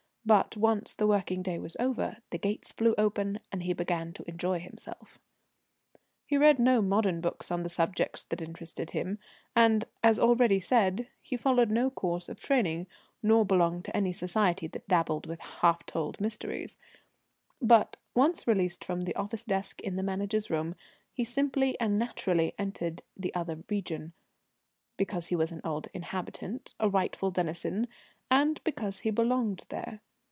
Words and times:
But, 0.23 0.55
once 0.55 0.93
the 0.93 1.07
working 1.07 1.41
day 1.41 1.57
was 1.57 1.75
over, 1.79 2.17
the 2.29 2.37
gates 2.37 2.71
flew 2.71 2.93
open, 2.95 3.39
and 3.51 3.63
he 3.63 3.73
began 3.73 4.13
to 4.13 4.23
enjoy 4.29 4.59
himself. 4.59 5.17
He 6.27 6.37
read 6.37 6.59
no 6.59 6.79
modern 6.79 7.21
books 7.21 7.49
on 7.49 7.63
the 7.63 7.69
subjects 7.69 8.23
that 8.25 8.39
interested 8.39 8.91
him, 8.91 9.17
and, 9.55 9.83
as 10.03 10.19
already 10.19 10.59
said, 10.59 11.07
he 11.23 11.35
followed 11.35 11.71
no 11.71 11.89
course 11.89 12.29
of 12.29 12.39
training, 12.39 12.85
nor 13.23 13.43
belonged 13.45 13.85
to 13.85 13.97
any 13.97 14.13
society 14.13 14.67
that 14.67 14.87
dabbled 14.87 15.25
with 15.25 15.39
half 15.39 15.87
told 15.87 16.21
mysteries; 16.21 16.77
but, 17.59 17.97
once 18.13 18.45
released 18.45 18.85
from 18.85 19.01
the 19.01 19.15
office 19.15 19.43
desk 19.43 19.81
in 19.81 19.95
the 19.95 20.03
Manager's 20.03 20.51
room, 20.51 20.75
he 21.11 21.23
simply 21.23 21.75
and 21.79 21.97
naturally 21.97 22.53
entered 22.59 23.01
the 23.17 23.33
other 23.33 23.63
region, 23.71 24.13
because 24.97 25.27
he 25.27 25.35
was 25.35 25.51
an 25.51 25.61
old 25.63 25.87
inhabitant, 25.95 26.75
a 26.79 26.87
rightful 26.87 27.31
denizen, 27.31 27.87
and 28.29 28.63
because 28.63 28.99
he 28.99 29.09
belonged 29.09 29.63
there. 29.69 29.99